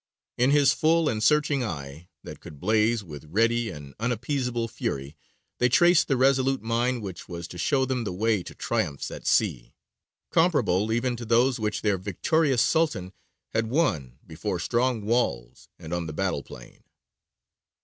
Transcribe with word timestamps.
In 0.35 0.49
his 0.49 0.73
full 0.73 1.07
and 1.07 1.21
searching 1.21 1.63
eye, 1.63 2.07
that 2.23 2.39
could 2.39 2.59
blaze 2.59 3.03
with 3.03 3.25
ready 3.29 3.69
and 3.69 3.93
unappeasable 3.99 4.67
fury, 4.67 5.15
they 5.59 5.69
traced 5.69 6.07
the 6.07 6.17
resolute 6.17 6.63
mind 6.63 7.03
which 7.03 7.29
was 7.29 7.47
to 7.49 7.59
show 7.59 7.85
them 7.85 8.03
the 8.03 8.11
way 8.11 8.41
to 8.41 8.55
triumphs 8.55 9.11
at 9.11 9.27
sea, 9.27 9.75
comparable 10.31 10.91
even 10.91 11.15
to 11.17 11.23
those 11.23 11.59
which 11.59 11.83
their 11.83 11.99
victorious 11.99 12.63
Sultan 12.63 13.13
had 13.53 13.67
won 13.69 14.17
before 14.25 14.57
strong 14.59 15.05
walls 15.05 15.69
and 15.77 15.93
on 15.93 16.07
the 16.07 16.13
battle 16.13 16.41
plain. 16.41 16.83